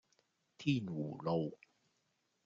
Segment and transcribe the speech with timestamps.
[0.57, 1.59] 天湖路